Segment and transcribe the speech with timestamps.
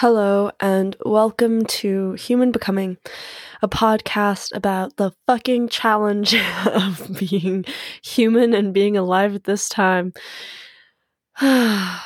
[0.00, 2.98] Hello, and welcome to Human Becoming,
[3.62, 6.36] a podcast about the fucking challenge
[6.66, 7.64] of being
[8.04, 10.12] human and being alive at this time.
[11.40, 11.98] to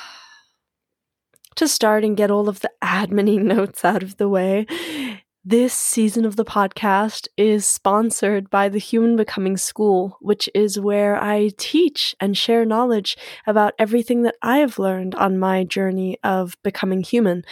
[1.66, 4.66] start and get all of the admin notes out of the way,
[5.45, 11.20] this season of the podcast is sponsored by the Human Becoming School, which is where
[11.20, 16.57] I teach and share knowledge about everything that I have learned on my journey of
[16.62, 17.43] becoming human.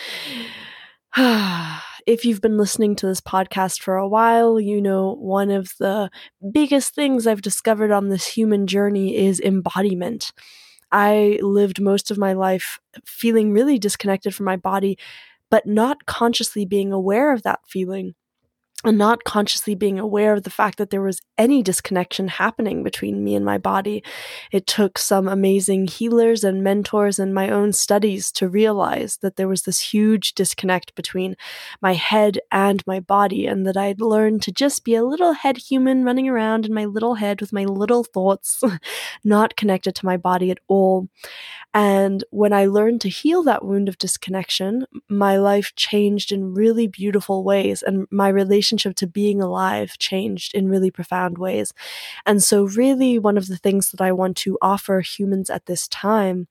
[1.17, 6.11] if you've been listening to this podcast for a while, you know one of the
[6.53, 10.33] biggest things I've discovered on this human journey is embodiment.
[10.93, 14.97] I lived most of my life feeling really disconnected from my body
[15.51, 18.15] but not consciously being aware of that feeling
[18.83, 23.23] and not consciously being aware of the fact that there was any disconnection happening between
[23.23, 24.03] me and my body.
[24.53, 29.49] It took some amazing healers and mentors and my own studies to realize that there
[29.49, 31.37] was this huge disconnect between
[31.83, 35.59] my head and my body, and that I'd learned to just be a little head
[35.59, 38.63] human running around in my little head with my little thoughts,
[39.25, 41.09] not connected to my body at all.
[41.75, 46.87] And when I learned to heal that wound of disconnection, my life changed in really
[46.87, 51.73] beautiful ways, and my relationship to being alive changed in really profound ways.
[52.27, 55.89] And so, really, one of the things that I want to offer humans at this
[55.89, 56.49] time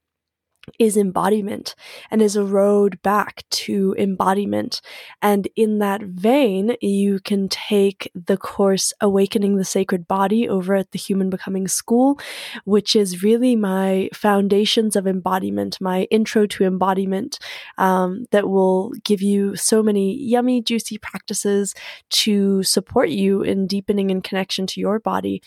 [0.78, 1.76] is embodiment
[2.12, 4.82] and is a road back to embodiment.
[5.22, 10.92] And in that vein, you can take the course Awakening the Sacred Body over at
[10.92, 12.20] the Human Becoming School,
[12.66, 17.40] which is really my foundations of embodiment, my intro to embodiment
[17.78, 21.74] um, that will give you so many yummy, juicy practices
[22.10, 25.42] to support you in deepening in connection to your body.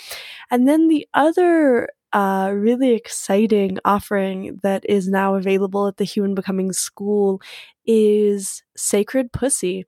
[0.50, 6.34] And then the other uh, really exciting offering that is now available at the Human
[6.34, 7.40] Becoming School
[7.86, 9.86] is Sacred Pussy.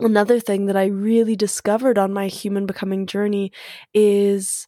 [0.00, 3.50] Another thing that I really discovered on my human becoming journey
[3.92, 4.66] is,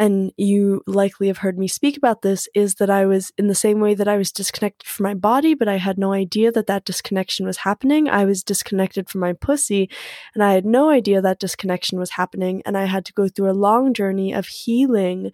[0.00, 3.54] and you likely have heard me speak about this, is that I was in the
[3.54, 6.66] same way that I was disconnected from my body, but I had no idea that
[6.66, 8.08] that disconnection was happening.
[8.08, 9.88] I was disconnected from my pussy,
[10.34, 12.60] and I had no idea that disconnection was happening.
[12.66, 15.30] And I had to go through a long journey of healing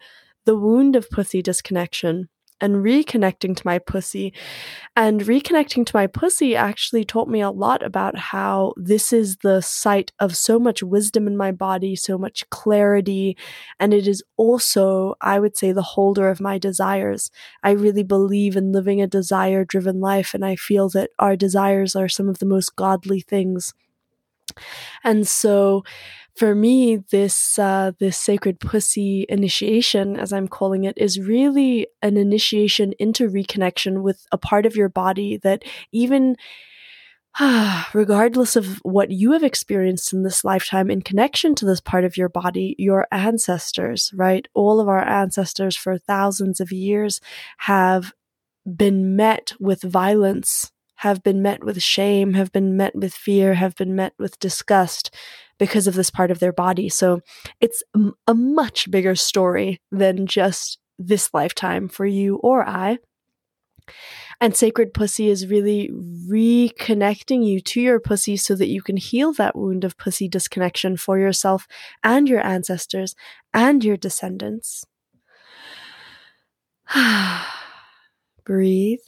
[0.50, 2.28] the wound of pussy disconnection
[2.60, 4.34] and reconnecting to my pussy.
[4.96, 9.60] And reconnecting to my pussy actually taught me a lot about how this is the
[9.60, 13.36] site of so much wisdom in my body, so much clarity.
[13.78, 17.30] And it is also, I would say, the holder of my desires.
[17.62, 20.34] I really believe in living a desire driven life.
[20.34, 23.72] And I feel that our desires are some of the most godly things.
[25.04, 25.84] And so,
[26.36, 32.16] for me, this uh, this sacred pussy initiation, as I'm calling it, is really an
[32.16, 36.36] initiation into reconnection with a part of your body that even
[37.94, 42.16] regardless of what you have experienced in this lifetime in connection to this part of
[42.16, 44.46] your body, your ancestors, right?
[44.54, 47.20] All of our ancestors for thousands of years
[47.58, 48.12] have
[48.76, 53.74] been met with violence, have been met with shame, have been met with fear, have
[53.74, 55.10] been met with disgust
[55.58, 56.90] because of this part of their body.
[56.90, 57.22] So
[57.58, 57.82] it's
[58.26, 62.98] a much bigger story than just this lifetime for you or I.
[64.42, 65.90] And Sacred Pussy is really
[66.28, 70.98] reconnecting you to your pussy so that you can heal that wound of pussy disconnection
[70.98, 71.66] for yourself
[72.04, 73.14] and your ancestors
[73.54, 74.84] and your descendants.
[78.44, 78.98] Breathe.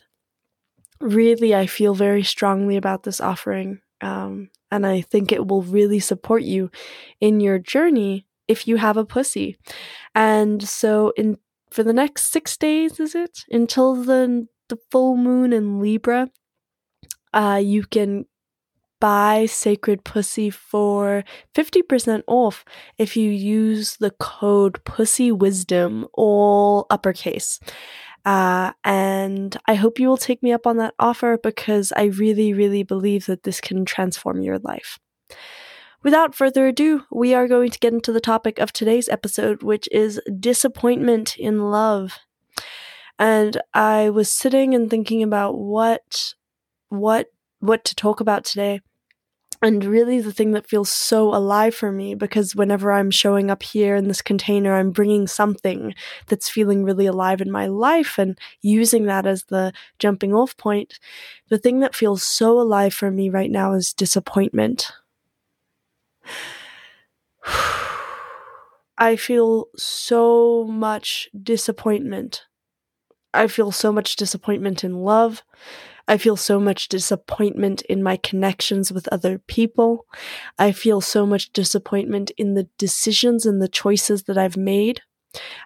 [1.02, 3.80] Really, I feel very strongly about this offering.
[4.00, 6.70] Um, and I think it will really support you
[7.20, 9.58] in your journey if you have a pussy.
[10.14, 11.38] And so in
[11.70, 16.30] for the next 6 days is it until the the full moon in Libra
[17.32, 18.26] uh you can
[19.00, 21.24] buy Sacred Pussy for
[21.56, 22.64] 50% off
[22.98, 27.58] if you use the code Pussy Wisdom, all uppercase.
[28.24, 32.52] Uh, and I hope you will take me up on that offer because I really,
[32.52, 34.98] really believe that this can transform your life.
[36.02, 39.88] Without further ado, we are going to get into the topic of today's episode, which
[39.92, 42.18] is disappointment in love.
[43.18, 46.34] And I was sitting and thinking about what,
[46.88, 47.28] what,
[47.60, 48.80] what to talk about today
[49.62, 53.62] and really the thing that feels so alive for me because whenever I'm showing up
[53.62, 55.94] here in this container, I'm bringing something
[56.26, 60.98] that's feeling really alive in my life and using that as the jumping off point.
[61.48, 64.90] The thing that feels so alive for me right now is disappointment.
[68.98, 72.42] I feel so much disappointment
[73.34, 75.42] I feel so much disappointment in love.
[76.08, 80.06] I feel so much disappointment in my connections with other people.
[80.58, 85.02] I feel so much disappointment in the decisions and the choices that I've made.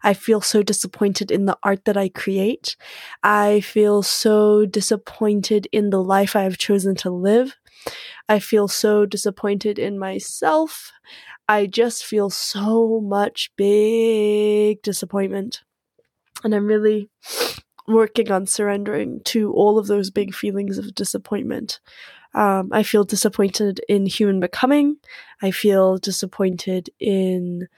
[0.03, 2.77] I feel so disappointed in the art that I create.
[3.23, 7.57] I feel so disappointed in the life I have chosen to live.
[8.29, 10.93] I feel so disappointed in myself.
[11.49, 15.63] I just feel so much big disappointment.
[16.45, 17.11] And I'm really
[17.89, 21.81] working on surrendering to all of those big feelings of disappointment.
[22.35, 24.97] Um, I feel disappointed in human becoming.
[25.43, 27.69] I feel disappointed in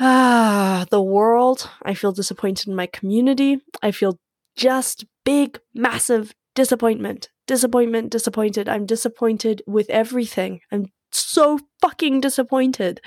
[0.00, 1.70] ah, the world.
[1.82, 3.60] I feel disappointed in my community.
[3.82, 4.18] I feel
[4.56, 7.28] just big, massive disappointment.
[7.46, 8.68] Disappointment, disappointed.
[8.68, 10.60] I'm disappointed with everything.
[10.72, 13.00] I'm so fucking disappointed.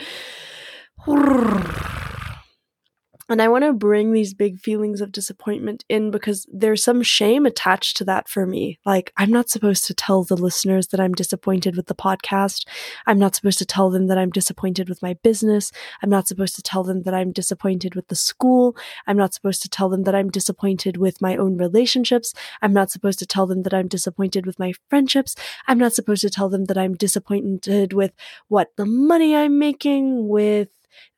[3.29, 7.45] And I want to bring these big feelings of disappointment in because there's some shame
[7.45, 8.79] attached to that for me.
[8.85, 12.67] Like, I'm not supposed to tell the listeners that I'm disappointed with the podcast.
[13.05, 15.71] I'm not supposed to tell them that I'm disappointed with my business.
[16.01, 18.75] I'm not supposed to tell them that I'm disappointed with the school.
[19.07, 22.33] I'm not supposed to tell them that I'm disappointed with my own relationships.
[22.61, 25.35] I'm not supposed to tell them that I'm disappointed with my friendships.
[25.67, 28.11] I'm not supposed to tell them that I'm disappointed with
[28.47, 30.69] what the money I'm making, with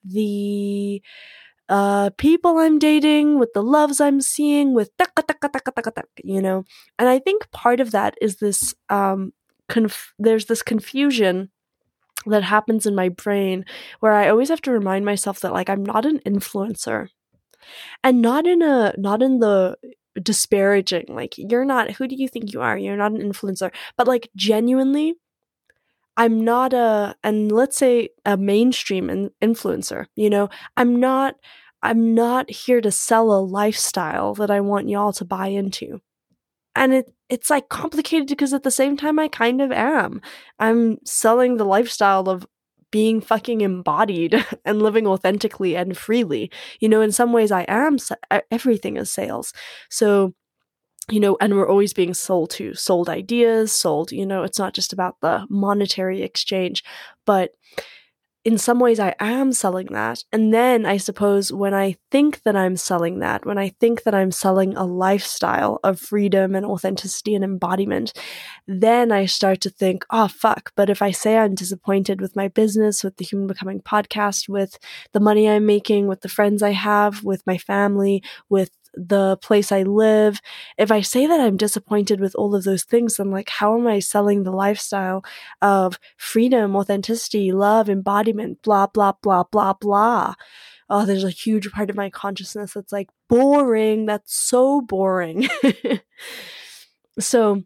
[0.04, 1.02] the
[1.68, 4.92] uh, people I'm dating, with the loves I'm seeing, with
[6.24, 6.64] you know.
[7.00, 9.34] And I think part of that is this um,
[9.68, 11.50] conf- there's this confusion
[12.26, 13.66] that happens in my brain
[14.00, 17.10] where I always have to remind myself that like I'm not an influencer.
[18.04, 19.78] And not in a not in the
[20.22, 22.78] disparaging like you're not who do you think you are?
[22.78, 23.72] You're not an influencer.
[23.98, 25.16] But like genuinely
[26.18, 31.36] I'm not a, and let's say a mainstream in, influencer, you know, I'm not,
[31.84, 36.02] I'm not here to sell a lifestyle that I want y'all to buy into.
[36.76, 40.22] And it, it's like complicated because at the same time, I kind of am.
[40.60, 42.46] I'm selling the lifestyle of
[42.92, 46.52] being fucking embodied and living authentically and freely.
[46.80, 47.98] You know, in some ways, I am,
[48.52, 49.54] everything is sales.
[49.90, 50.34] So,
[51.10, 54.74] you know, and we're always being sold to, sold ideas, sold, you know, it's not
[54.74, 56.84] just about the monetary exchange,
[57.26, 57.52] but
[58.46, 60.24] in some ways I am selling that.
[60.32, 64.14] And then I suppose when I think that I'm selling that, when I think that
[64.14, 68.14] I'm selling a lifestyle of freedom and authenticity and embodiment,
[68.68, 70.72] then I start to think, oh, fuck.
[70.76, 74.78] But if I say I'm disappointed with my business, with the Human Becoming podcast, with
[75.12, 79.72] the money I'm making, with the friends I have, with my family, with the place
[79.72, 80.42] I live,
[80.78, 83.88] if I say that I'm disappointed with all of those things, then like, how am
[83.88, 85.24] I selling the lifestyle
[85.62, 90.36] of freedom, authenticity, love, embodiment, blah, blah, blah, blah, blah?
[90.90, 94.06] Oh, there's a huge part of my consciousness that's like boring.
[94.06, 95.48] That's so boring.
[97.20, 97.64] so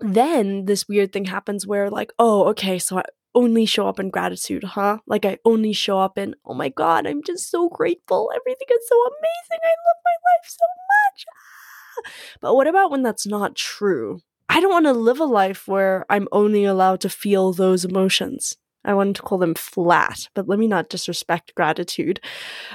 [0.00, 3.04] then this weird thing happens where like, oh, okay, so I,
[3.36, 4.98] only show up in gratitude, huh?
[5.06, 8.32] Like I only show up in, oh my God, I'm just so grateful.
[8.34, 9.60] Everything is so amazing.
[9.62, 11.24] I love my life so much.
[11.28, 12.10] Ah.
[12.40, 14.20] But what about when that's not true?
[14.48, 18.56] I don't want to live a life where I'm only allowed to feel those emotions.
[18.86, 22.20] I wanted to call them flat, but let me not disrespect gratitude.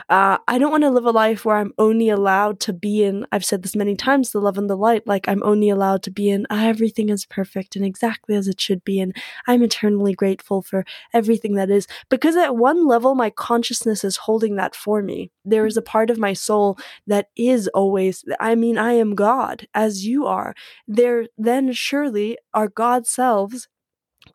[0.10, 3.26] Uh, I don't want to live a life where I'm only allowed to be in,
[3.32, 6.12] I've said this many times, the love and the light, like I'm only allowed to
[6.12, 9.16] be in, everything is perfect and exactly as it should be, and
[9.48, 11.88] I'm eternally grateful for everything that is.
[12.10, 15.32] Because at one level, my consciousness is holding that for me.
[15.46, 19.68] There is a part of my soul that is always, I mean, I am God,
[19.74, 20.54] as you are.
[20.88, 23.68] There then surely are God selves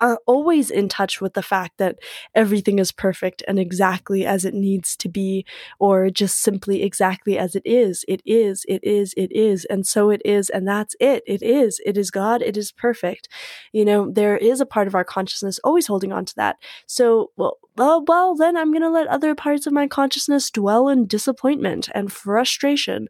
[0.00, 1.96] are always in touch with the fact that
[2.34, 5.44] everything is perfect and exactly as it needs to be,
[5.78, 8.04] or just simply exactly as it is.
[8.08, 11.22] It is, it is, it is, and so it is, and that's it.
[11.26, 13.28] It is, it is God, it is perfect.
[13.72, 16.56] You know, there is a part of our consciousness always holding on to that.
[16.86, 20.88] So, well, well, well then I'm going to let other parts of my consciousness dwell
[20.88, 23.08] in disappointment and frustration.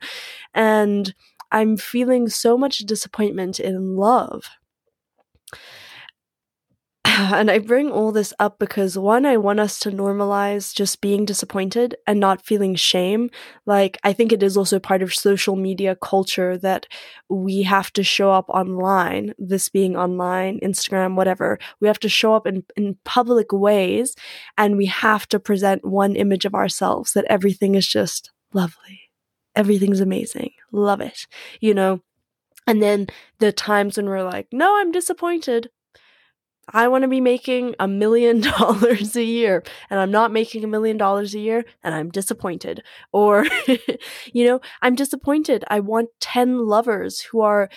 [0.55, 1.15] And
[1.53, 4.45] I'm feeling so much disappointment in love
[7.19, 11.25] and I bring all this up because one, I want us to normalize just being
[11.25, 13.31] disappointed and not feeling shame.
[13.65, 16.87] Like, I think it is also part of social media culture that
[17.31, 21.59] we have to show up online, this being online, Instagram, whatever.
[21.81, 24.15] We have to show up in, in public ways
[24.59, 29.11] and we have to present one image of ourselves that everything is just lovely.
[29.55, 30.51] Everything's amazing.
[30.71, 31.27] Love it.
[31.61, 32.01] You know?
[32.67, 33.07] And then
[33.39, 35.71] the times when we're like, no, I'm disappointed
[36.73, 40.69] I want to be making a million dollars a year and I'm not making a
[40.69, 42.83] million dollars a year and I'm disappointed.
[43.13, 43.47] Or,
[44.33, 45.65] you know, I'm disappointed.
[45.69, 47.69] I want 10 lovers who are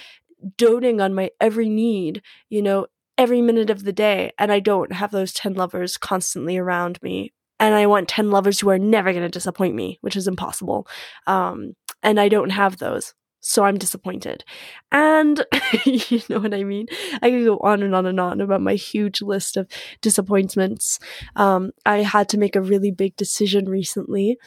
[0.57, 4.31] doting on my every need, you know, every minute of the day.
[4.37, 7.33] And I don't have those 10 lovers constantly around me.
[7.59, 10.87] And I want 10 lovers who are never going to disappoint me, which is impossible.
[11.27, 14.43] Um, and I don't have those so I'm disappointed.
[14.91, 15.45] And
[15.85, 16.87] you know what I mean?
[17.21, 19.67] I could go on and on and on about my huge list of
[20.01, 20.99] disappointments.
[21.35, 24.37] Um, I had to make a really big decision recently,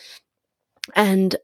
[0.95, 1.37] and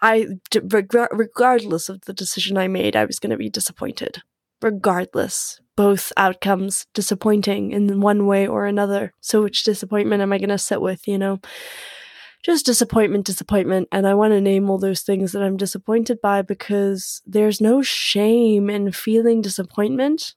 [0.00, 4.22] I, regardless of the decision I made, I was going to be disappointed.
[4.60, 9.12] Regardless, both outcomes disappointing in one way or another.
[9.20, 11.40] So, which disappointment am I going to sit with, you know?
[12.48, 13.88] Just disappointment, disappointment.
[13.92, 17.82] And I want to name all those things that I'm disappointed by because there's no
[17.82, 20.34] shame in feeling disappointment.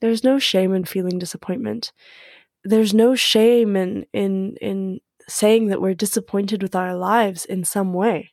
[0.00, 1.90] There's no shame in feeling disappointment.
[2.62, 7.92] There's no shame in, in, in saying that we're disappointed with our lives in some
[7.92, 8.30] way.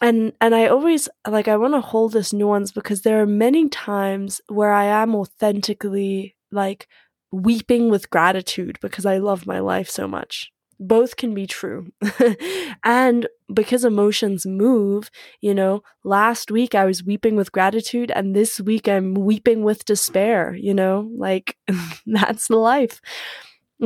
[0.00, 3.68] And, and I always, like, I want to hold this nuance because there are many
[3.68, 6.88] times where I am authentically, like,
[7.30, 11.92] weeping with gratitude because I love my life so much both can be true.
[12.84, 18.60] and because emotions move, you know, last week I was weeping with gratitude and this
[18.60, 21.56] week I'm weeping with despair, you know, like
[22.06, 23.00] that's life.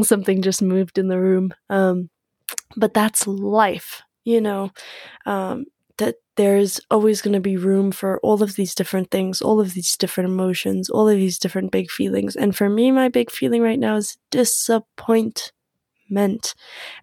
[0.02, 1.52] Something just moved in the room.
[1.70, 2.10] Um,
[2.76, 4.70] but that's life, you know,
[5.26, 5.64] um,
[5.98, 9.74] that there's always going to be room for all of these different things, all of
[9.74, 12.36] these different emotions, all of these different big feelings.
[12.36, 15.52] And for me, my big feeling right now is disappointment
[16.10, 16.54] meant.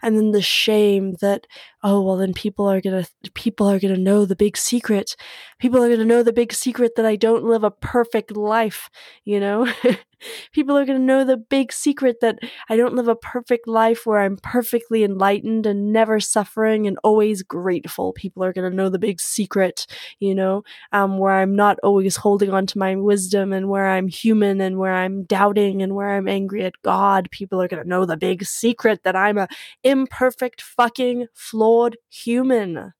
[0.01, 1.47] And then the shame that
[1.83, 5.15] oh well then people are gonna people are gonna know the big secret.
[5.59, 8.89] People are gonna know the big secret that i don't live a perfect life
[9.23, 9.67] you know
[10.51, 12.37] people are gonna know the big secret that
[12.69, 17.41] i don't live a perfect life where i'm perfectly enlightened and never suffering and always
[17.43, 18.13] grateful.
[18.13, 19.85] People are gonna know the big secret
[20.19, 24.07] you know um, where i'm not always holding on to my wisdom and where i'm
[24.07, 27.29] human and where i'm doubting and where i'm angry at god.
[27.31, 29.47] People are gonna know the big secret that i'm a
[29.83, 32.93] imperfect fucking flawed human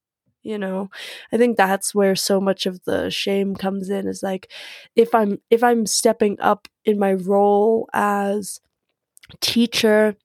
[0.43, 0.89] you know?
[1.31, 4.51] I think that's where so much of the shame comes in is like
[4.95, 8.59] if i'm if i'm stepping up in my role as
[9.41, 10.15] teacher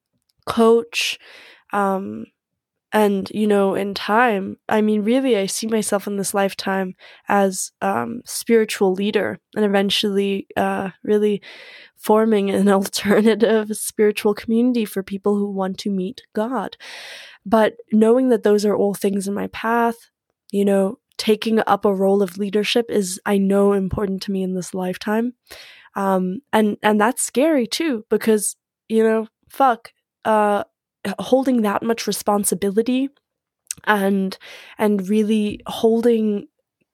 [0.47, 1.19] coach
[1.73, 2.25] um
[2.93, 6.95] and you know in time i mean really i see myself in this lifetime
[7.29, 11.41] as um spiritual leader and eventually uh really
[11.97, 16.77] forming an alternative spiritual community for people who want to meet god
[17.45, 19.97] but knowing that those are all things in my path,
[20.51, 24.55] you know, taking up a role of leadership is, I know, important to me in
[24.55, 25.35] this lifetime.
[25.95, 28.57] Um, and, and that's scary too, because,
[28.89, 29.93] you know, fuck,
[30.25, 30.65] uh,
[31.19, 33.09] holding that much responsibility
[33.85, 34.37] and,
[34.79, 36.47] and really holding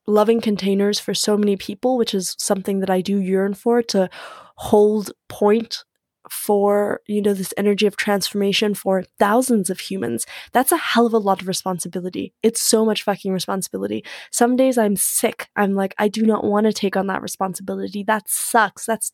[0.07, 4.09] loving containers for so many people, which is something that I do yearn for to
[4.57, 5.85] hold point
[6.31, 10.27] for, you know, this energy of transformation for thousands of humans.
[10.53, 12.33] That's a hell of a lot of responsibility.
[12.43, 14.05] It's so much fucking responsibility.
[14.31, 15.49] Some days I'm sick.
[15.57, 18.03] I'm like, I do not want to take on that responsibility.
[18.03, 18.87] That sucks.
[18.87, 19.11] That's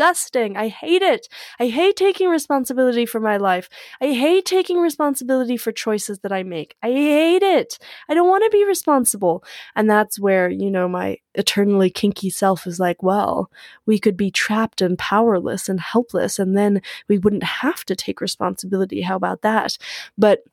[0.00, 0.56] disgusting.
[0.56, 1.28] I hate it.
[1.58, 3.68] I hate taking responsibility for my life.
[4.00, 6.74] I hate taking responsibility for choices that I make.
[6.82, 7.78] I hate it.
[8.08, 9.44] I don't want to be responsible.
[9.76, 13.50] And that's where, you know, my eternally kinky self is like, well,
[13.84, 18.20] we could be trapped and powerless and helpless, and then we wouldn't have to take
[18.20, 19.02] responsibility.
[19.02, 19.76] How about that?
[20.16, 20.44] But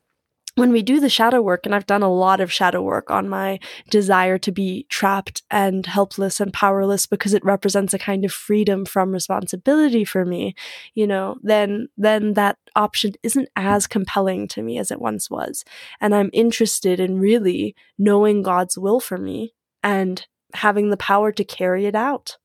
[0.58, 3.28] when we do the shadow work, and I've done a lot of shadow work on
[3.28, 3.60] my
[3.90, 8.84] desire to be trapped and helpless and powerless because it represents a kind of freedom
[8.84, 10.54] from responsibility for me,
[10.94, 15.64] you know, then, then that option isn't as compelling to me as it once was.
[16.00, 21.44] And I'm interested in really knowing God's will for me and having the power to
[21.44, 22.36] carry it out.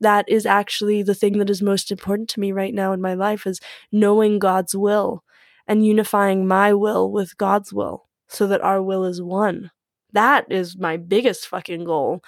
[0.00, 3.14] That is actually the thing that is most important to me right now in my
[3.14, 3.60] life is
[3.90, 5.24] knowing God's will
[5.68, 9.70] and unifying my will with God's will so that our will is one.
[10.12, 12.22] That is my biggest fucking goal.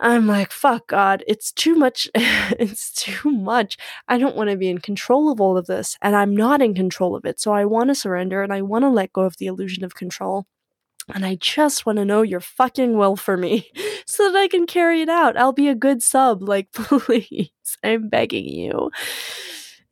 [0.00, 2.08] I'm like, fuck God, it's too much.
[2.14, 3.78] it's too much.
[4.08, 6.74] I don't want to be in control of all of this, and I'm not in
[6.74, 7.38] control of it.
[7.38, 9.94] So I want to surrender and I want to let go of the illusion of
[9.94, 10.46] control.
[11.08, 13.70] And I just want to know your fucking will for me
[14.06, 15.36] so that I can carry it out.
[15.36, 16.42] I'll be a good sub.
[16.42, 17.50] Like, please,
[17.84, 18.90] I'm begging you.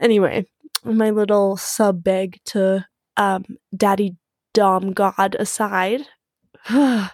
[0.01, 0.47] Anyway,
[0.85, 3.45] my little sub beg to um,
[3.77, 4.17] Daddy
[4.55, 6.03] Dom God aside.
[6.71, 7.11] you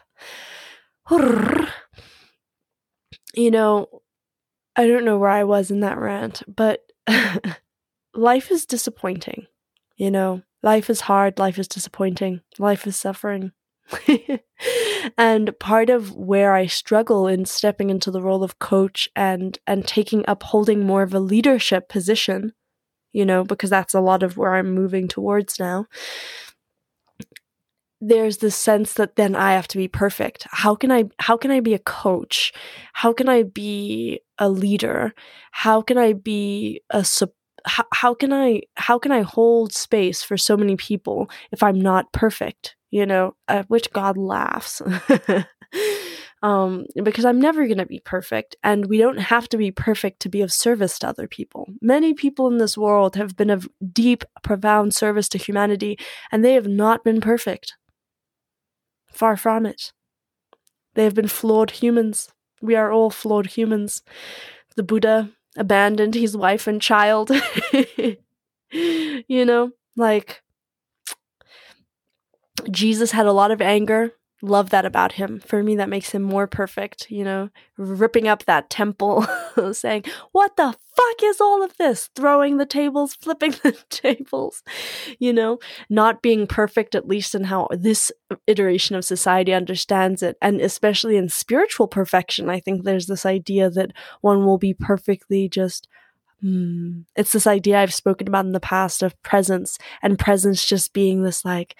[3.50, 3.86] know,
[4.76, 6.80] I don't know where I was in that rant, but
[8.14, 9.46] life is disappointing.
[9.96, 13.52] You know, life is hard, life is disappointing, life is suffering.
[15.18, 19.86] and part of where I struggle in stepping into the role of coach and and
[19.86, 22.52] taking up holding more of a leadership position,
[23.16, 25.86] you know, because that's a lot of where I'm moving towards now.
[27.98, 30.46] There's this sense that then I have to be perfect.
[30.50, 32.52] How can I how can I be a coach?
[32.92, 35.14] How can I be a leader?
[35.52, 37.32] How can I be a support
[37.64, 41.80] how, how can I how can I hold space for so many people if I'm
[41.80, 42.76] not perfect?
[42.90, 44.82] You know, at which God laughs.
[46.42, 50.20] um, because I'm never going to be perfect, and we don't have to be perfect
[50.20, 51.66] to be of service to other people.
[51.80, 55.98] Many people in this world have been of deep, profound service to humanity,
[56.30, 57.74] and they have not been perfect.
[59.10, 59.92] Far from it.
[60.94, 62.28] They have been flawed humans.
[62.60, 64.02] We are all flawed humans.
[64.76, 67.30] The Buddha abandoned his wife and child.
[68.70, 70.42] you know, like
[72.70, 74.12] Jesus had a lot of anger.
[74.42, 75.40] Love that about him.
[75.40, 79.26] For me, that makes him more perfect, you know, ripping up that temple,
[79.72, 82.10] saying, What the fuck is all of this?
[82.14, 84.62] Throwing the tables, flipping the tables,
[85.18, 88.12] you know, not being perfect, at least in how this
[88.46, 90.36] iteration of society understands it.
[90.42, 95.48] And especially in spiritual perfection, I think there's this idea that one will be perfectly
[95.48, 95.88] just
[96.42, 97.00] Hmm.
[97.16, 101.22] It's this idea I've spoken about in the past of presence and presence just being
[101.22, 101.76] this like,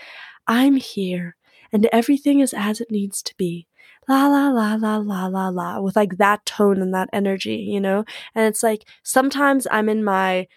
[0.47, 1.37] I'm here
[1.76, 3.66] and everything is as it needs to be.
[4.09, 7.78] La la la la la la la with like that tone and that energy, you
[7.78, 8.02] know?
[8.35, 10.49] And it's like sometimes I'm in my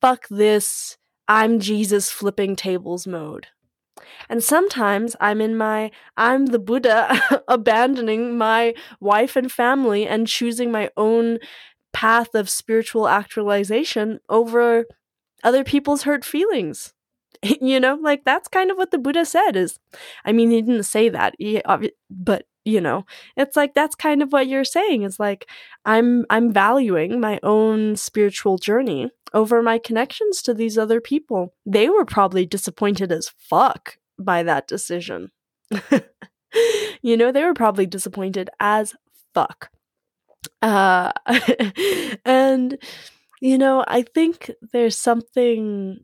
[0.00, 0.96] fuck this,
[1.26, 3.48] I'm Jesus flipping tables mode.
[4.28, 10.70] And sometimes I'm in my I'm the Buddha abandoning my wife and family and choosing
[10.70, 11.40] my own
[11.92, 14.84] path of spiritual actualization over
[15.42, 16.94] other people's hurt feelings.
[17.60, 19.78] you know like that's kind of what the buddha said is
[20.24, 21.62] i mean he didn't say that he,
[22.10, 23.04] but you know
[23.36, 25.48] it's like that's kind of what you're saying is like
[25.86, 31.54] i'm i'm valuing my own spiritual journey over my connections to these other people.
[31.66, 35.30] They were probably disappointed as fuck by that decision.
[37.02, 38.96] You know they were probably disappointed as
[39.32, 39.70] fuck.
[40.60, 41.12] Uh
[42.24, 42.76] and
[43.40, 46.00] you know i think there's something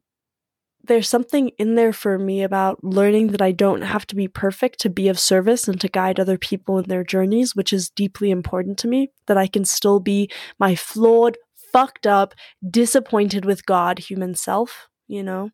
[0.87, 4.81] there's something in there for me about learning that I don't have to be perfect
[4.81, 8.31] to be of service and to guide other people in their journeys, which is deeply
[8.31, 9.11] important to me.
[9.27, 11.37] That I can still be my flawed,
[11.73, 12.35] fucked up,
[12.69, 15.51] disappointed with God human self, you know?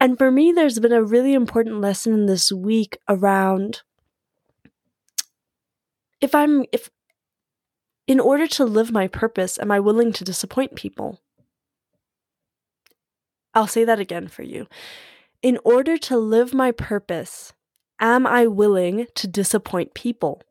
[0.00, 3.82] And for me, there's been a really important lesson this week around
[6.20, 6.90] if I'm, if,
[8.06, 11.20] in order to live my purpose, am I willing to disappoint people?
[13.54, 14.66] I'll say that again for you.
[15.42, 17.52] In order to live my purpose,
[18.00, 20.42] am I willing to disappoint people?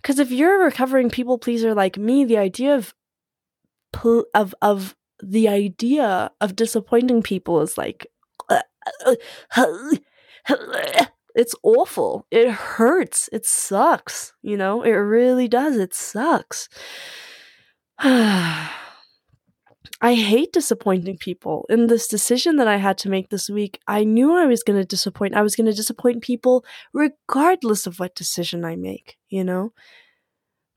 [0.00, 2.94] Because if you're a recovering people pleaser like me, the idea of
[4.34, 8.06] of of the idea of disappointing people is like
[11.34, 12.26] it's awful.
[12.30, 13.28] It hurts.
[13.32, 14.32] It sucks.
[14.42, 15.76] You know, it really does.
[15.76, 16.68] It sucks.
[20.02, 21.66] I hate disappointing people.
[21.68, 24.78] In this decision that I had to make this week, I knew I was going
[24.78, 25.34] to disappoint.
[25.34, 29.72] I was going to disappoint people regardless of what decision I make, you know?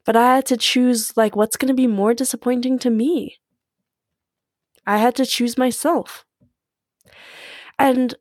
[0.05, 3.37] But I had to choose, like, what's going to be more disappointing to me.
[4.85, 6.25] I had to choose myself.
[7.79, 8.15] And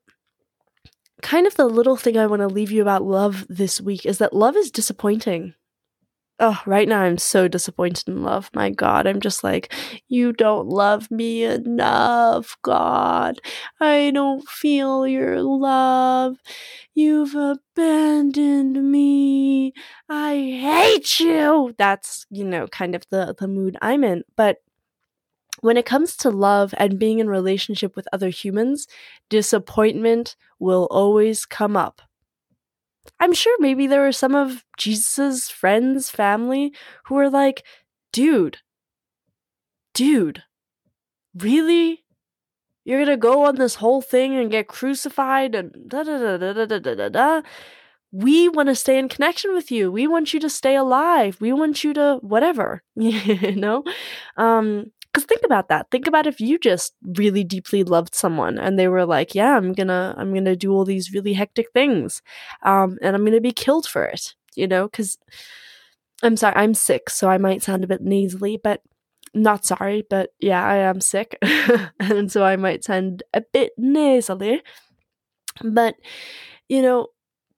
[1.22, 4.18] kind of the little thing I want to leave you about love this week is
[4.18, 5.54] that love is disappointing
[6.42, 8.50] oh, right now I'm so disappointed in love.
[8.52, 9.72] My God, I'm just like,
[10.08, 13.40] you don't love me enough, God.
[13.80, 16.36] I don't feel your love.
[16.94, 19.72] You've abandoned me.
[20.08, 21.74] I hate you.
[21.78, 24.24] That's, you know, kind of the, the mood I'm in.
[24.36, 24.56] But
[25.60, 28.88] when it comes to love and being in relationship with other humans,
[29.30, 32.02] disappointment will always come up.
[33.20, 36.72] I'm sure maybe there were some of Jesus's friends, family
[37.04, 37.64] who were like,
[38.12, 38.58] dude,
[39.94, 40.42] dude,
[41.34, 42.04] really?
[42.84, 46.66] You're gonna go on this whole thing and get crucified and da da da da
[46.66, 47.42] da da da da.
[48.12, 49.90] We want to stay in connection with you.
[49.90, 51.38] We want you to stay alive.
[51.40, 53.84] We want you to whatever, you know.
[54.36, 58.78] Um, because think about that think about if you just really deeply loved someone and
[58.78, 62.22] they were like yeah i'm gonna i'm gonna do all these really hectic things
[62.62, 65.18] um and i'm gonna be killed for it you know because
[66.22, 68.80] I'm sorry, I'm sick, so I might sound a bit nasally, but
[69.34, 71.36] not sorry, but yeah, I am sick.
[72.00, 74.62] and so I might sound a bit nasally.
[75.62, 75.96] But,
[76.68, 77.08] you know,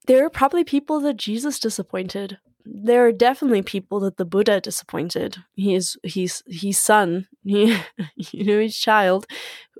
[0.07, 5.37] there are probably people that Jesus disappointed there are definitely people that the Buddha disappointed.
[5.53, 7.77] He's he's he's son, he,
[8.17, 9.25] you know, his child.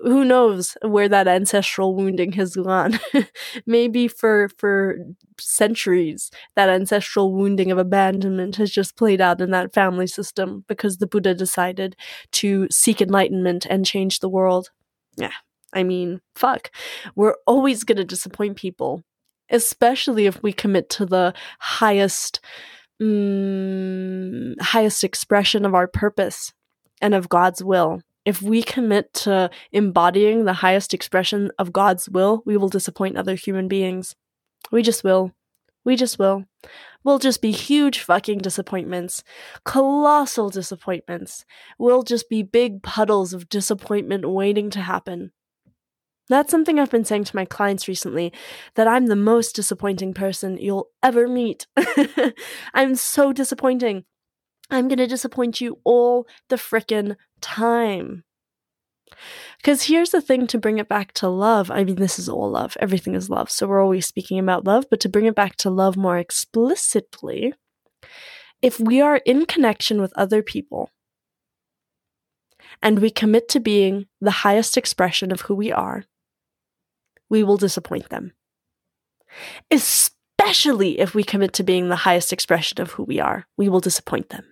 [0.02, 2.98] Who knows where that ancestral wounding has gone?
[3.66, 4.98] Maybe for for
[5.40, 10.98] centuries, that ancestral wounding of abandonment has just played out in that family system because
[10.98, 11.96] the Buddha decided
[12.32, 14.70] to seek enlightenment and change the world.
[15.16, 15.32] Yeah,
[15.72, 16.70] I mean, fuck.
[17.14, 19.02] We're always gonna disappoint people,
[19.50, 22.40] especially if we commit to the highest
[23.00, 26.52] mm, highest expression of our purpose
[27.00, 28.00] and of God's will.
[28.24, 33.36] If we commit to embodying the highest expression of God's will, we will disappoint other
[33.36, 34.16] human beings.
[34.72, 35.32] We just will.
[35.84, 36.44] We just will.
[37.04, 39.22] We'll just be huge fucking disappointments.
[39.64, 41.44] Colossal disappointments.
[41.78, 45.30] We'll just be big puddles of disappointment waiting to happen.
[46.28, 48.32] That's something I've been saying to my clients recently
[48.74, 51.66] that I'm the most disappointing person you'll ever meet.
[52.74, 54.04] I'm so disappointing.
[54.70, 58.24] I'm going to disappoint you all the frickin' time.
[59.58, 61.70] Because here's the thing to bring it back to love.
[61.70, 62.76] I mean, this is all love.
[62.80, 63.50] Everything is love.
[63.50, 64.86] So we're always speaking about love.
[64.90, 67.54] But to bring it back to love more explicitly,
[68.62, 70.90] if we are in connection with other people
[72.82, 76.04] and we commit to being the highest expression of who we are,
[77.28, 78.32] we will disappoint them.
[79.70, 83.80] Especially if we commit to being the highest expression of who we are, we will
[83.80, 84.44] disappoint them.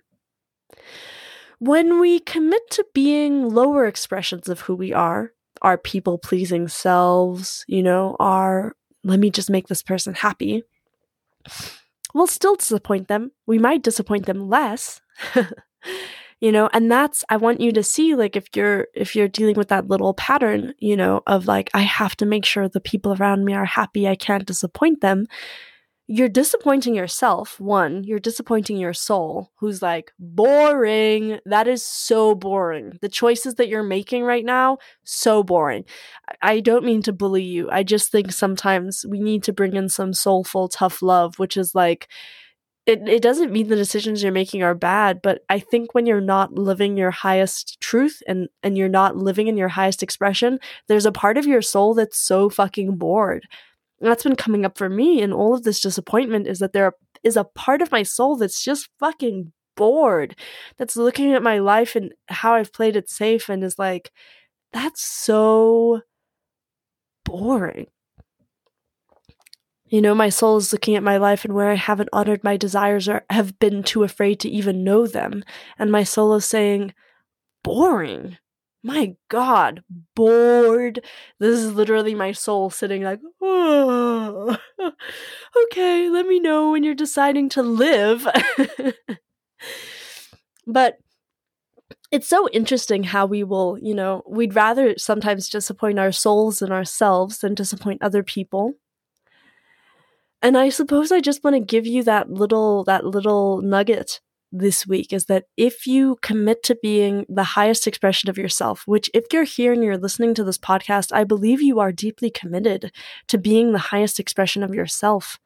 [1.59, 7.63] When we commit to being lower expressions of who we are, our people pleasing selves,
[7.67, 10.63] you know, our let me just make this person happy,
[12.13, 13.31] we'll still disappoint them.
[13.45, 15.01] We might disappoint them less.
[16.41, 19.55] you know and that's i want you to see like if you're if you're dealing
[19.55, 23.13] with that little pattern you know of like i have to make sure the people
[23.13, 25.25] around me are happy i can't disappoint them.
[26.07, 31.39] You're disappointing yourself one you're disappointing your soul who's like boring.
[31.47, 32.99] That is so boring.
[33.01, 35.83] The choices that you're making right now so boring.
[36.43, 37.71] I don't mean to bully you.
[37.71, 41.73] I just think sometimes we need to bring in some soulful tough love which is
[41.73, 42.07] like
[42.85, 46.21] it, it doesn't mean the decisions you're making are bad, but I think when you're
[46.21, 51.07] not living your highest truth and, and you're not living in your highest expression, there's
[51.07, 53.47] a part of your soul that's so fucking bored.
[53.99, 56.93] And that's been coming up for me and all of this disappointment is that there
[57.23, 60.35] is a part of my soul that's just fucking bored,
[60.77, 64.11] that's looking at my life and how I've played it safe and is like,
[64.71, 66.01] that's so
[67.23, 67.87] boring.
[69.87, 72.57] You know, my soul is looking at my life and where I haven't honored my
[72.57, 75.43] desires or have been too afraid to even know them.
[75.77, 76.93] And my soul is saying,
[77.63, 78.37] boring.
[78.83, 79.83] My God,
[80.15, 81.03] bored.
[81.39, 84.57] This is literally my soul sitting like, oh,
[85.63, 88.27] okay, let me know when you're deciding to live.
[90.67, 90.97] but
[92.11, 96.71] it's so interesting how we will, you know, we'd rather sometimes disappoint our souls and
[96.71, 98.75] ourselves than disappoint other people
[100.41, 104.19] and I suppose I just want to give you that little that little nugget
[104.51, 109.09] this week is that if you commit to being the highest expression of yourself, which
[109.13, 112.91] if you're here and you're listening to this podcast, I believe you are deeply committed
[113.27, 115.39] to being the highest expression of yourself.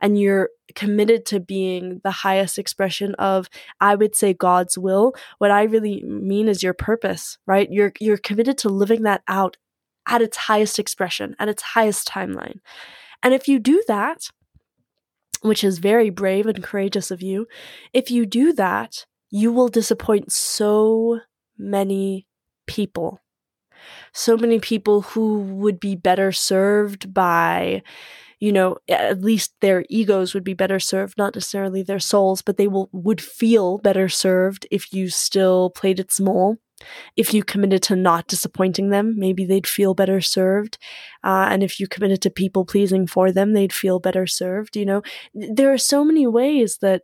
[0.00, 3.48] And you're committed to being the highest expression of,
[3.80, 5.14] I would say, God's will.
[5.38, 7.70] What I really mean is your purpose, right?
[7.70, 9.56] You're, you're committed to living that out
[10.06, 12.58] at its highest expression, at its highest timeline.
[13.24, 14.28] And if you do that,
[15.42, 17.46] which is very brave and courageous of you,
[17.92, 21.20] if you do that, you will disappoint so
[21.58, 22.26] many
[22.66, 23.20] people.
[24.12, 27.82] So many people who would be better served by,
[28.40, 32.58] you know, at least their egos would be better served, not necessarily their souls, but
[32.58, 36.58] they will would feel better served if you still played it small
[37.16, 40.78] if you committed to not disappointing them, maybe they'd feel better served.
[41.22, 44.76] Uh, and if you committed to people pleasing for them, they'd feel better served.
[44.76, 45.02] You know,
[45.34, 47.02] there are so many ways that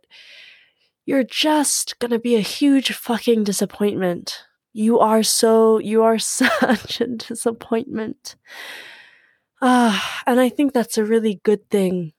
[1.05, 4.43] you're just gonna be a huge fucking disappointment.
[4.73, 8.35] You are so, you are such a disappointment.
[9.61, 12.13] Uh, and I think that's a really good thing.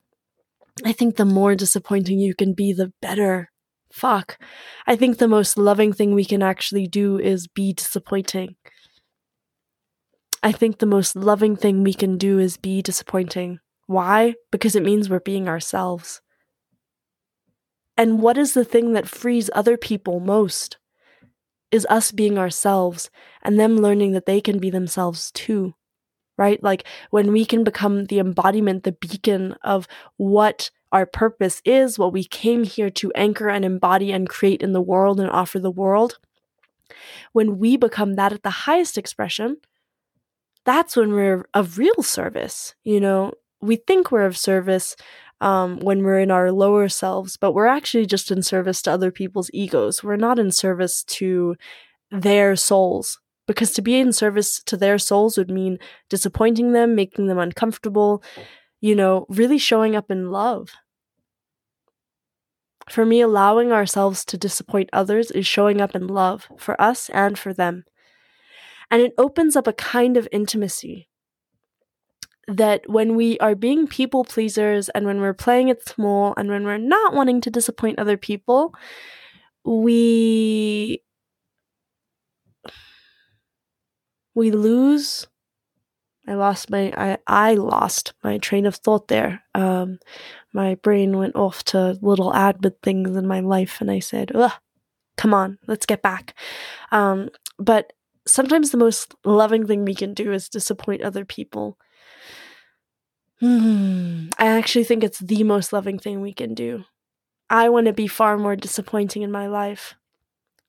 [0.85, 3.52] I think the more disappointing you can be, the better
[3.93, 4.39] fuck.
[4.87, 8.57] I think the most loving thing we can actually do is be disappointing.
[10.43, 13.61] I think the most loving thing we can do is be disappointing.
[13.87, 14.35] Why?
[14.51, 16.21] Because it means we're being ourselves.
[17.97, 20.79] And what is the thing that frees other people most?
[21.71, 23.09] Is us being ourselves
[23.43, 25.75] and them learning that they can be themselves too.
[26.37, 26.63] Right?
[26.63, 32.13] Like when we can become the embodiment, the beacon of what our purpose is, what
[32.13, 35.71] we came here to anchor and embody and create in the world and offer the
[35.71, 36.19] world.
[37.33, 39.57] When we become that at the highest expression,
[40.65, 42.75] that's when we're of real service.
[42.85, 44.95] You know, we think we're of service
[45.41, 49.11] um, when we're in our lower selves, but we're actually just in service to other
[49.11, 50.05] people's egos.
[50.05, 51.57] We're not in service to
[52.11, 53.19] their souls.
[53.49, 55.79] Because to be in service to their souls would mean
[56.09, 58.23] disappointing them, making them uncomfortable,
[58.83, 60.71] you know, really showing up in love.
[62.91, 67.39] For me, allowing ourselves to disappoint others is showing up in love for us and
[67.39, 67.85] for them.
[68.91, 71.09] And it opens up a kind of intimacy
[72.49, 76.65] that when we are being people pleasers and when we're playing it small and when
[76.65, 78.75] we're not wanting to disappoint other people,
[79.65, 81.03] we
[84.35, 85.27] we lose
[86.27, 89.43] I lost my I, I lost my train of thought there.
[89.55, 89.99] Um,
[90.53, 94.53] my brain went off to little admin things in my life and I said, Ugh,
[95.17, 96.35] come on, let's get back.
[96.91, 97.93] Um, but
[98.27, 101.79] sometimes the most loving thing we can do is disappoint other people.
[103.41, 104.29] Hmm.
[104.39, 106.85] I actually think it's the most loving thing we can do.
[107.51, 109.95] I want to be far more disappointing in my life.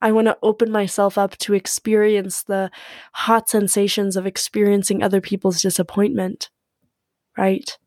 [0.04, 2.70] I want to open myself up to experience the
[3.14, 6.50] hot sensations of experiencing other people's disappointment.
[7.38, 7.78] Right?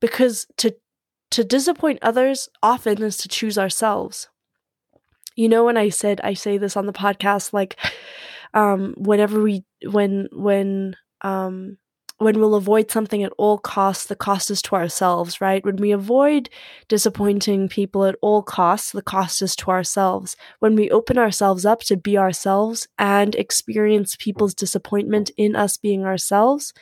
[0.00, 0.74] Because to
[1.32, 4.28] to disappoint others often is to choose ourselves.
[5.36, 7.76] You know when I said I say this on the podcast like
[8.54, 11.76] um whenever we when when um
[12.18, 15.64] when we'll avoid something at all costs, the cost is to ourselves, right?
[15.64, 16.48] When we avoid
[16.88, 20.34] disappointing people at all costs, the cost is to ourselves.
[20.58, 26.04] When we open ourselves up to be ourselves and experience people's disappointment in us being
[26.04, 26.72] ourselves,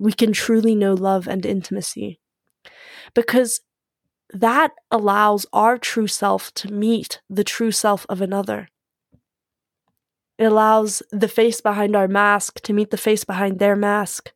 [0.00, 2.18] we can truly know love and intimacy.
[3.14, 3.60] Because
[4.34, 8.68] that allows our true self to meet the true self of another.
[10.38, 14.32] It allows the face behind our mask to meet the face behind their mask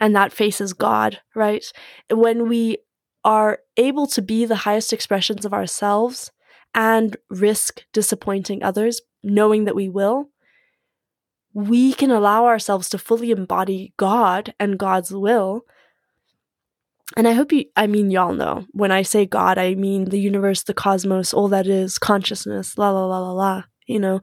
[0.00, 1.64] and that faces God, right?
[2.10, 2.78] When we
[3.24, 6.30] are able to be the highest expressions of ourselves
[6.74, 10.30] and risk disappointing others, knowing that we will,
[11.52, 15.62] we can allow ourselves to fully embody God and God's will.
[17.16, 20.20] And I hope you, I mean, y'all know when I say God, I mean the
[20.20, 24.20] universe, the cosmos, all that is consciousness, la la la la la you know.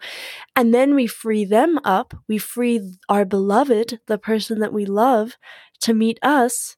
[0.56, 2.13] And then we free them up.
[2.30, 5.36] We free our beloved, the person that we love,
[5.82, 6.78] to meet us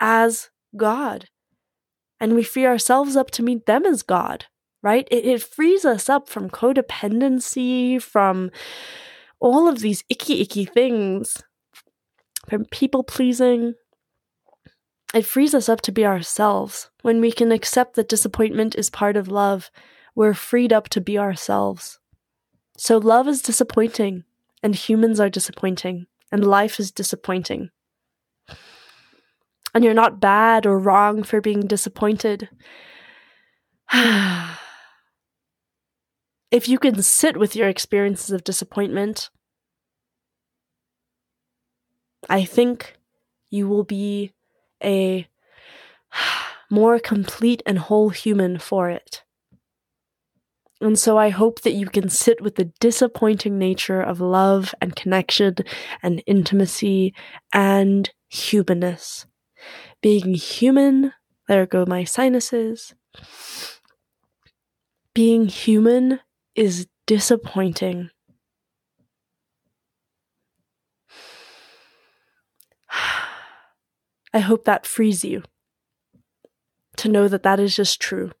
[0.00, 1.28] as God.
[2.18, 4.46] And we free ourselves up to meet them as God,
[4.82, 5.06] right?
[5.10, 8.50] It, it frees us up from codependency, from
[9.38, 11.42] all of these icky, icky things,
[12.48, 13.74] from people pleasing.
[15.14, 16.90] It frees us up to be ourselves.
[17.02, 19.70] When we can accept that disappointment is part of love,
[20.14, 21.98] we're freed up to be ourselves.
[22.76, 24.24] So love is disappointing,
[24.62, 27.70] and humans are disappointing, and life is disappointing.
[29.74, 32.48] And you're not bad or wrong for being disappointed.
[36.50, 39.30] if you can sit with your experiences of disappointment,
[42.28, 42.96] I think
[43.50, 44.32] you will be
[44.82, 45.26] a
[46.70, 49.22] more complete and whole human for it.
[50.82, 54.96] And so I hope that you can sit with the disappointing nature of love and
[54.96, 55.54] connection
[56.02, 57.14] and intimacy
[57.52, 59.26] and humanness.
[60.00, 61.12] Being human,
[61.46, 62.94] there go my sinuses.
[65.14, 66.18] Being human
[66.56, 68.10] is disappointing.
[74.34, 75.44] I hope that frees you
[76.96, 78.32] to know that that is just true.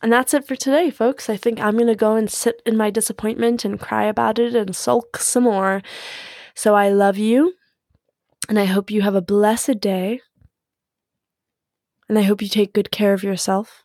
[0.00, 1.28] And that's it for today, folks.
[1.28, 4.54] I think I'm going to go and sit in my disappointment and cry about it
[4.54, 5.82] and sulk some more.
[6.54, 7.54] So I love you.
[8.48, 10.20] And I hope you have a blessed day.
[12.08, 13.84] And I hope you take good care of yourself.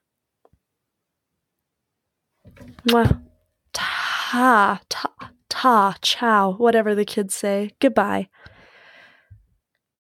[2.87, 3.19] Mwah.
[3.73, 7.71] Ta, ta, ta, ciao, whatever the kids say.
[7.79, 8.29] Goodbye.